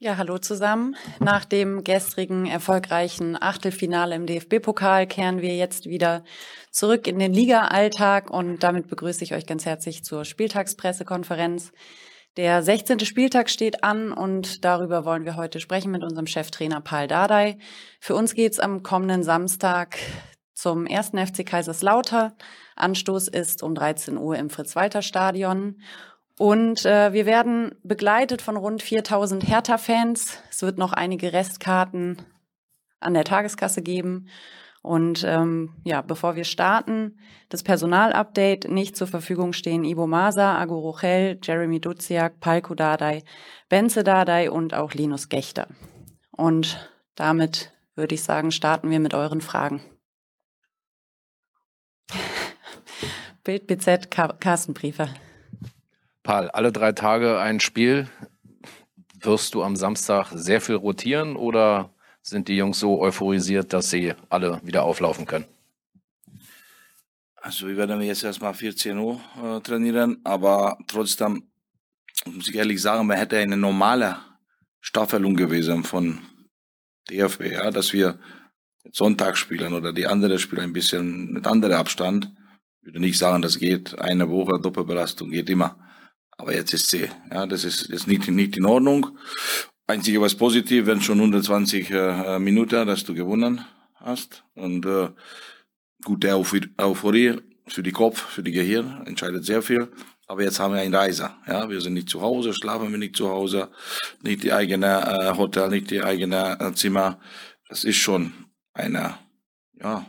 [0.00, 0.94] Ja, hallo zusammen.
[1.18, 6.22] Nach dem gestrigen erfolgreichen Achtelfinale im DFB-Pokal kehren wir jetzt wieder
[6.70, 11.72] zurück in den Liga-Alltag und damit begrüße ich euch ganz herzlich zur Spieltagspressekonferenz.
[12.36, 13.00] Der 16.
[13.00, 17.58] Spieltag steht an und darüber wollen wir heute sprechen mit unserem Cheftrainer Paul Dardai.
[17.98, 19.98] Für uns geht's am kommenden Samstag
[20.54, 22.34] zum ersten FC Kaiserslautern.
[22.76, 25.80] Anstoß ist um 13 Uhr im Fritz-Walter-Stadion.
[26.38, 30.40] Und äh, wir werden begleitet von rund 4000 Hertha-Fans.
[30.50, 32.22] Es wird noch einige Restkarten
[33.00, 34.28] an der Tageskasse geben.
[34.80, 37.18] Und ähm, ja, bevor wir starten,
[37.48, 43.24] das Personalupdate nicht zur Verfügung stehen Ivo Masa, Ago Rochel, Jeremy Duziak, Palko Dardai,
[43.68, 45.66] Benze Dardai und auch Linus Gechter.
[46.30, 49.82] Und damit würde ich sagen, starten wir mit euren Fragen.
[53.42, 55.08] Bild BZ Carsten Briefer.
[56.28, 58.06] Paul, alle drei Tage ein Spiel.
[59.22, 61.88] Wirst du am Samstag sehr viel rotieren oder
[62.20, 65.46] sind die Jungs so euphorisiert, dass sie alle wieder auflaufen können?
[67.36, 71.44] Also wir werden jetzt erstmal 14 Uhr äh, trainieren, aber trotzdem
[72.26, 74.18] muss ich ehrlich sagen, man hätte eine normale
[74.82, 76.18] Staffelung gewesen von
[77.08, 78.18] DFB, ja, dass wir
[78.92, 82.30] Sonntag spielen oder die andere spielen ein bisschen mit anderem Abstand.
[82.82, 85.87] Ich würde nicht sagen, das geht eine Woche Doppelbelastung geht immer.
[86.38, 89.18] Aber jetzt ist sie, ja, das ist jetzt nicht, nicht in Ordnung.
[89.86, 93.64] Einzige was positiv, wenn schon 120 äh, Minuten, dass du gewonnen
[93.96, 94.44] hast.
[94.54, 95.08] Und äh,
[96.04, 96.36] gute
[96.76, 99.90] Euphorie für die Kopf, für die Gehirn, entscheidet sehr viel.
[100.28, 101.36] Aber jetzt haben wir einen Reiser.
[101.46, 103.70] Ja, wir sind nicht zu Hause, schlafen wir nicht zu Hause,
[104.22, 107.18] nicht die eigene äh, Hotel, nicht die eigene äh, Zimmer.
[107.68, 108.32] Das ist schon
[108.74, 109.18] eine,
[109.80, 110.06] ja,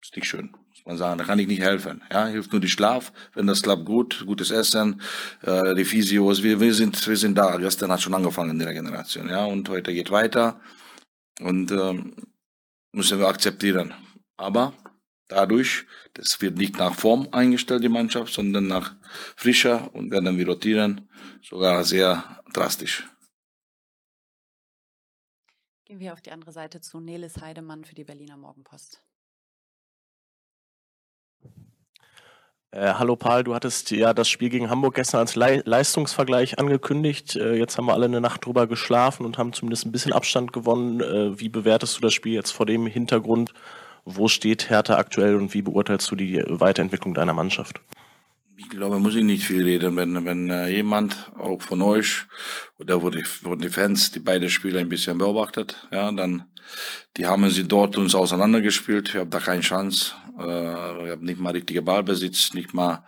[0.00, 0.55] ist nicht schön
[0.86, 2.02] man sagen, da kann ich nicht helfen.
[2.12, 5.00] Ja, hilft nur die Schlaf, wenn das klappt gut, gutes Essen,
[5.42, 7.56] äh, die Physios, wir, wir sind, wir sind da.
[7.56, 10.60] Gestern hat schon angefangen in der Generation, ja, und heute geht weiter
[11.40, 12.14] und ähm,
[12.92, 13.94] müssen wir akzeptieren.
[14.36, 14.72] Aber
[15.28, 18.94] dadurch, das wird nicht nach Form eingestellt, die Mannschaft, sondern nach
[19.36, 21.08] frischer und werden wir rotieren,
[21.42, 23.04] sogar sehr drastisch.
[25.84, 29.02] Gehen wir auf die andere Seite zu Nelis Heidemann für die Berliner Morgenpost.
[32.72, 37.36] Äh, hallo Paul, du hattest ja das Spiel gegen Hamburg gestern als Le Leistungsvergleich angekündigt.
[37.36, 40.52] Äh, jetzt haben wir alle eine Nacht drüber geschlafen und haben zumindest ein bisschen Abstand
[40.52, 41.00] gewonnen.
[41.00, 43.54] Äh, wie bewertest du das Spiel jetzt vor dem Hintergrund?
[44.04, 47.80] Wo steht Hertha aktuell und wie beurteilst du die Weiterentwicklung deiner Mannschaft?
[48.58, 49.96] Ich glaube, muss ich nicht viel reden.
[49.96, 52.26] Wenn, wenn äh, jemand, auch von euch,
[52.78, 56.44] oder wo die Fans, die beide Spiele ein bisschen beobachtet, ja, dann,
[57.16, 59.14] die haben sie dort uns auseinandergespielt.
[59.14, 60.14] Wir haben da keine Chance.
[60.38, 63.04] Äh, wir haben nicht mal richtige Ballbesitz, nicht mal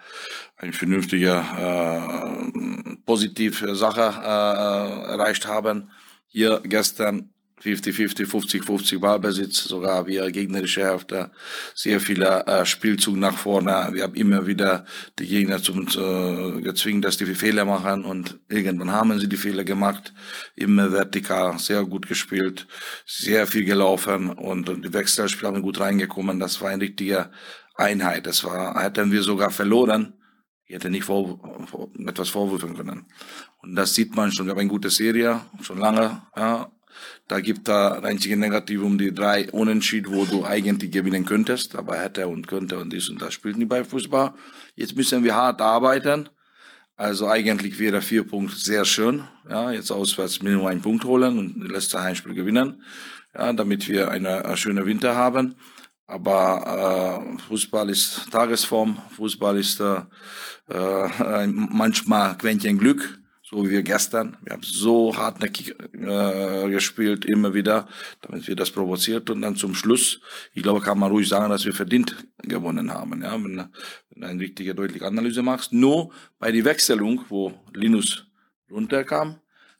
[0.56, 5.91] eine vernünftige, äh, positive Sache äh, erreicht haben.
[6.27, 7.31] Hier gestern
[7.63, 11.31] 50-50, 50-50 Ballbesitz, sogar wir gegnerische Hälfte,
[11.75, 13.91] sehr viele äh, Spielzug nach vorne.
[13.93, 14.85] Wir haben immer wieder
[15.19, 19.65] die Gegner zum äh, gezwungen, dass die Fehler machen und irgendwann haben sie die Fehler
[19.65, 20.13] gemacht.
[20.55, 22.67] Immer vertikal, sehr gut gespielt,
[23.07, 26.39] sehr viel gelaufen und, und die Wechselspieler haben gut reingekommen.
[26.39, 27.31] Das war eine richtige
[27.75, 28.27] Einheit.
[28.27, 30.15] Das war, hätten wir sogar verloren.
[30.65, 33.07] Ich hätte nicht vor, vor, etwas vorwürfen können.
[33.63, 34.47] Und das sieht man schon.
[34.47, 36.71] Wir haben eine gute Serie, schon lange, ja
[37.28, 41.98] da gibt da einzige Negativ um die drei Unentschied, wo du eigentlich gewinnen könntest, aber
[41.98, 44.34] hätte und könnte und dies und das spielt nicht bei Fußball.
[44.75, 46.28] Jetzt müssen wir hart arbeiten.
[46.97, 49.22] Also eigentlich wäre vier Punkte sehr schön.
[49.48, 52.82] Ja, jetzt auswärts Minimum einen Punkt holen und das letzte Heimspiel gewinnen.
[53.34, 55.54] Ja, damit wir eine, eine schöne Winter haben.
[56.09, 60.00] Aber äh, Fußball ist Tagesform, Fußball ist äh,
[60.70, 63.18] äh, manchmal Quäntchen Glück
[63.48, 64.36] so wie wir gestern.
[64.42, 67.88] Wir haben so hartnäckig äh, gespielt, immer wieder,
[68.20, 70.20] damit wir das provoziert und dann zum Schluss,
[70.53, 73.22] ich glaube, kann man ruhig sagen, dass wir verdient gewonnen haben.
[73.22, 73.56] Ja, wenn,
[74.10, 75.72] wenn du eine richtige, deutliche Analyse machst.
[75.72, 78.26] Nur bei der Wechselung, wo Linus
[78.70, 79.36] runterkam,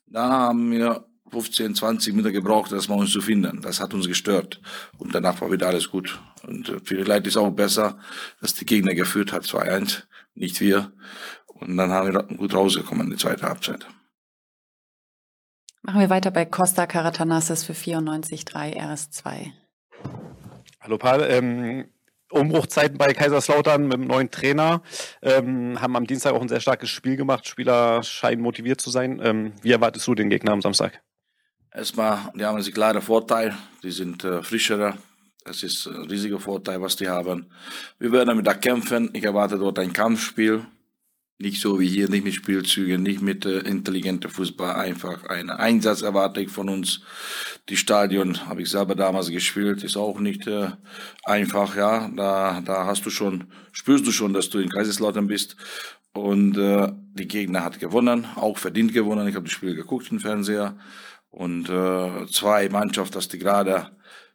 [0.06, 3.60] da haben wir 15, 20 Minuten gebraucht, das mal uns zu finden.
[3.60, 4.62] Das hat uns gestört.
[4.97, 6.18] Und danach war wieder alles gut.
[6.47, 7.98] Und äh, vielleicht ist auch besser,
[8.41, 10.04] dass die Gegner geführt hat, 2-1,
[10.34, 10.92] nicht wir.
[11.60, 13.87] Und dann haben wir gut rausgekommen in die zweite Halbzeit.
[15.83, 19.53] Machen wir weiter bei Costa Karatanassis für 94,3 RS2.
[20.81, 21.89] Hallo Paul, ähm,
[22.31, 24.83] Umbruchzeiten bei Kaiserslautern mit dem neuen Trainer.
[25.22, 27.47] Ähm, haben am Dienstag auch ein sehr starkes Spiel gemacht.
[27.49, 29.21] Spieler scheinen motiviert zu sein.
[29.22, 31.01] Ähm, wie erwartest du den Gegner am Samstag?
[31.72, 33.57] Erstmal, die haben einen klaren Vorteil.
[33.83, 34.99] Die sind äh, frischerer.
[35.45, 37.51] Das ist ein riesiger Vorteil, was die haben.
[37.99, 39.10] Wir werden damit da kämpfen.
[39.15, 40.66] Ich erwarte dort ein Kampfspiel.
[41.40, 46.02] Nicht so wie hier, nicht mit Spielzügen, nicht mit äh, intelligentem Fußball, einfach ein Einsatz
[46.02, 47.02] erwarte ich von uns.
[47.68, 50.70] Die Stadion habe ich selber damals gespielt, ist auch nicht äh,
[51.22, 52.08] einfach, ja.
[52.08, 55.54] Da, da hast du schon, spürst du schon, dass du in Kaiserslautern bist.
[56.12, 59.28] Und äh, die Gegner hat gewonnen, auch verdient gewonnen.
[59.28, 60.76] Ich habe das Spiel geguckt im Fernseher.
[61.30, 63.92] Und äh, zwei Mannschaften, dass die gerade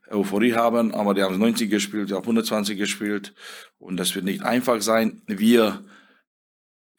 [0.09, 3.33] Euphorie haben, aber die haben 90 gespielt, die haben 120 gespielt.
[3.77, 5.21] Und das wird nicht einfach sein.
[5.27, 5.83] Wir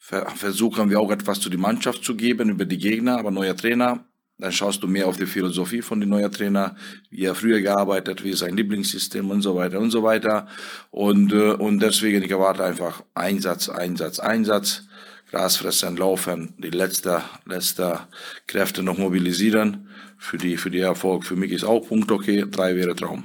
[0.05, 4.05] versuchen wir auch etwas zu die Mannschaft zu geben über die Gegner, aber neuer Trainer,
[4.37, 6.75] dann schaust du mehr auf die Philosophie von dem neuen Trainer,
[7.09, 10.47] wie er früher gearbeitet, wie sein Lieblingssystem und so weiter und so weiter.
[10.91, 14.83] Und, äh, und deswegen, ich erwarte einfach Einsatz, Einsatz, Einsatz,
[15.31, 18.01] Grasfressen, Laufen, die letzte, letzte
[18.45, 21.23] Kräfte noch mobilisieren für die, für die Erfolg.
[21.23, 23.23] Für mich ist auch Punkt okay, drei wäre Traum.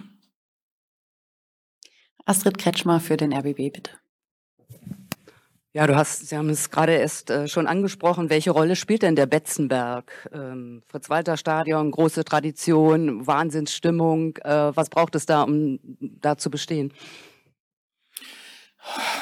[2.25, 3.91] Astrid Kretschmer für den RBB, bitte.
[5.73, 8.29] Ja, du hast, Sie haben es gerade erst äh, schon angesprochen.
[8.29, 10.29] Welche Rolle spielt denn der Betzenberg?
[10.33, 14.37] Ähm, Fritz-Walter-Stadion, große Tradition, Wahnsinnsstimmung.
[14.39, 16.93] Äh, was braucht es da, um da zu bestehen?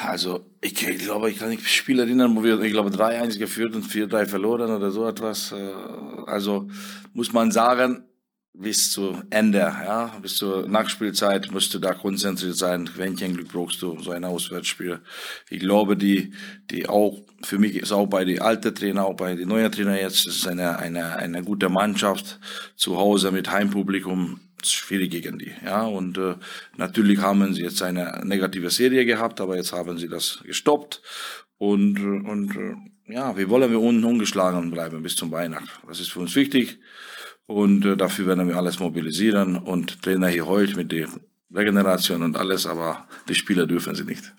[0.07, 3.75] Also, ich, ich glaube, ich kann nicht Spiel erinnern, wo wir, ich glaube, 3-1 geführt
[3.75, 5.51] und 4-3 verloren oder so etwas.
[5.51, 5.71] Äh,
[6.25, 6.67] also,
[7.13, 8.08] muss man sagen,
[8.59, 12.89] bis zu Ende, ja, bis zur Nachspielzeit musst du da konzentriert sein.
[12.93, 14.99] Quäntchen Glück brauchst du so ein Auswärtsspiel.
[15.49, 16.33] Ich glaube, die,
[16.69, 19.99] die auch, für mich ist auch bei den alten Trainer, auch bei den neuen Trainer
[19.99, 22.39] jetzt, ist eine, eine, eine gute Mannschaft
[22.75, 26.35] zu Hause mit Heimpublikum schwierig gegen die, ja, und äh,
[26.75, 31.01] natürlich haben sie jetzt eine negative Serie gehabt, aber jetzt haben sie das gestoppt
[31.57, 32.75] und, und äh,
[33.09, 35.87] ja, wir wollen wir unten ungeschlagen bleiben bis zum Weihnachten.
[35.87, 36.79] Das ist für uns wichtig.
[37.47, 41.09] Und äh, dafür werden wir alles mobilisieren und Trainer hier heult mit der
[41.51, 44.35] Regeneration und alles, aber die Spieler dürfen sie nicht.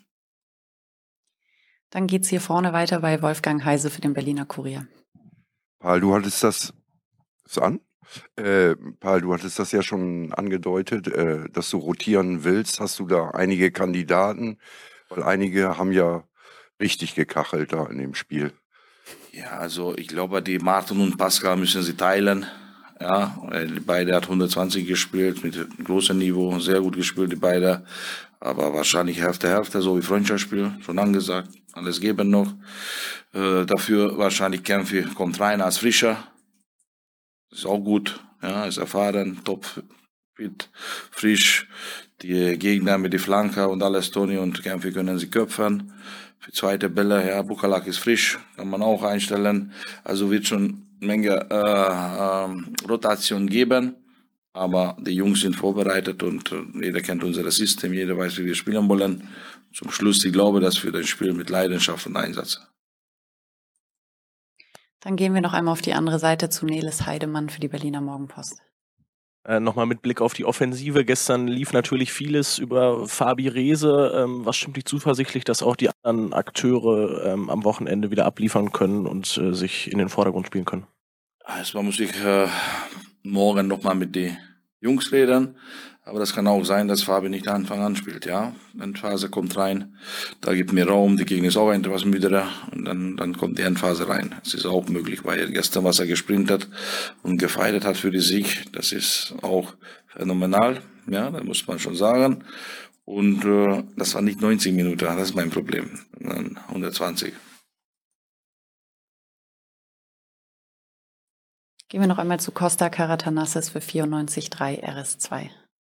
[1.90, 4.86] Dann geht's hier vorne weiter bei Wolfgang Heise für den Berliner Kurier.
[5.80, 6.72] Paul, du hattest das,
[7.44, 7.80] ist an?
[8.36, 12.78] Äh, Paul, du hattest das ja schon angedeutet, äh, dass du rotieren willst.
[12.78, 14.58] Hast du da einige Kandidaten?
[15.08, 16.22] Weil einige haben ja
[16.80, 18.52] richtig gekachelt da in dem Spiel.
[19.32, 22.46] Ja, also ich glaube, die Martin und Pascal müssen sie teilen.
[23.00, 23.40] Ja,
[23.86, 27.84] beide hat 120 gespielt mit großem Niveau, sehr gut gespielt, die beide.
[28.40, 31.50] Aber wahrscheinlich Hälfte, Hälfte, so wie Freundschaftsspiel, schon angesagt.
[31.72, 32.52] Alles geben noch.
[33.32, 36.16] Äh, dafür wahrscheinlich Kämpfe kommt rein als Frischer.
[37.50, 39.66] Ist auch gut, ja, ist erfahren, top,
[40.34, 40.68] fit,
[41.10, 41.68] frisch.
[42.22, 45.92] Die Gegner mit die Flanke und alles, Toni und Kämpfe können sie köpfen.
[46.40, 49.72] Für zweite Bälle, ja, Bukalak ist frisch, kann man auch einstellen.
[50.04, 53.96] Also wird schon Menge äh, äh, Rotation geben.
[54.52, 58.54] Aber die Jungs sind vorbereitet und äh, jeder kennt unser System, jeder weiß, wie wir
[58.54, 59.28] spielen wollen.
[59.72, 62.60] Zum Schluss, ich glaube, dass wir das Spiel mit Leidenschaft und Einsatz.
[65.00, 68.00] Dann gehen wir noch einmal auf die andere Seite zu Neles Heidemann für die Berliner
[68.00, 68.60] Morgenpost.
[69.46, 71.04] Äh, Nochmal mit Blick auf die Offensive.
[71.04, 74.12] Gestern lief natürlich vieles über Fabi Rehse.
[74.14, 78.72] Ähm, was stimmt dich zuversichtlich, dass auch die anderen Akteure ähm, am Wochenende wieder abliefern
[78.72, 80.86] können und äh, sich in den Vordergrund spielen können?
[81.46, 82.48] Erstmal muss ich äh,
[83.22, 84.36] morgen nochmal mit den
[84.80, 85.56] Jungs reden.
[86.02, 88.54] Aber das kann auch sein, dass Fabi nicht Anfang an spielt, ja.
[88.80, 89.96] Endphase kommt rein,
[90.40, 93.62] da gibt mir Raum, die Gegner ist auch etwas müder und dann, dann kommt die
[93.62, 94.34] Endphase rein.
[94.44, 96.68] Es ist auch möglich, weil gestern, was er gesprintet
[97.22, 99.74] und gefeiert hat für die Sieg, das ist auch
[100.08, 102.44] phänomenal, ja, da muss man schon sagen.
[103.04, 107.34] Und äh, das war nicht 90 Minuten, das ist mein Problem, sondern 120.
[111.88, 115.50] Gehen wir noch einmal zu Costa Karatanassis für 94,3 RS2.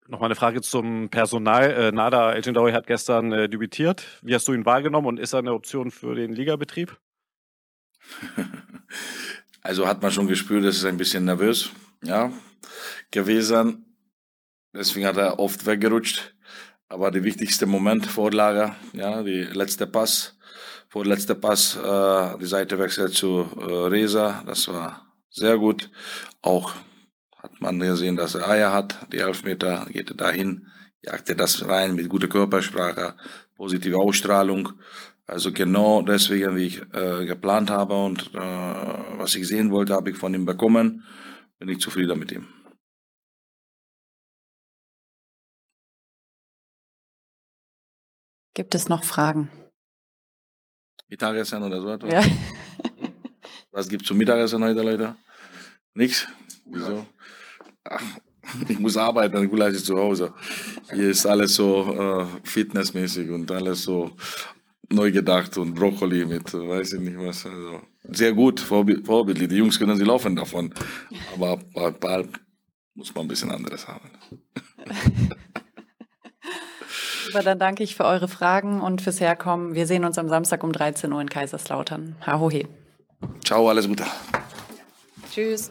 [0.06, 1.70] Nochmal eine Frage zum Personal.
[1.70, 4.06] Äh, Nada El hat gestern äh, debütiert.
[4.22, 6.98] Wie hast du ihn wahrgenommen und ist er eine Option für den Ligabetrieb?
[9.66, 11.70] Also hat man schon gespürt, dass er ein bisschen nervös
[12.02, 12.30] ja,
[13.10, 13.96] gewesen.
[14.74, 16.34] Deswegen hat er oft weggerutscht.
[16.88, 20.36] Aber der wichtigste Moment, Vorlage, ja, die letzte Pass,
[20.90, 25.90] vorletzte Pass, äh, die Seite wechselt zu äh, Reza, das war sehr gut.
[26.42, 26.74] Auch
[27.44, 29.06] hat man gesehen, dass er Eier hat.
[29.12, 30.66] Die Elfmeter geht er dahin,
[31.02, 33.14] jagt er das rein mit guter Körpersprache,
[33.54, 34.72] positive Ausstrahlung.
[35.26, 38.38] Also genau deswegen, wie ich äh, geplant habe und äh,
[39.18, 41.04] was ich sehen wollte, habe ich von ihm bekommen.
[41.58, 42.48] Bin ich zufrieden mit ihm.
[48.54, 49.50] Gibt es noch Fragen?
[51.08, 52.12] Mittagessen oder so etwas?
[52.12, 52.22] Ja.
[53.70, 55.16] Was gibt's zum Mittagessen heute, Leute?
[55.94, 56.26] Nichts?
[56.66, 57.06] Wieso?
[57.84, 58.02] Ach,
[58.68, 60.32] ich muss arbeiten, dann gleich zu Hause.
[60.92, 64.10] Hier ist alles so äh, fitnessmäßig und alles so
[64.90, 67.46] neu gedacht und Brokkoli mit, äh, weiß ich nicht was.
[67.46, 69.48] Also sehr gut, vorbi- vorbildlich.
[69.48, 70.72] Die Jungs können sie laufen davon.
[71.34, 72.28] Aber bei Ball
[72.94, 74.10] muss man ein bisschen anderes haben.
[77.26, 79.74] Super, dann danke ich für eure Fragen und fürs Herkommen.
[79.74, 82.16] Wir sehen uns am Samstag um 13 Uhr in Kaiserslautern.
[82.26, 82.68] Hahohe.
[83.42, 84.04] Ciao, alles Gute.
[85.34, 85.68] Tschüss.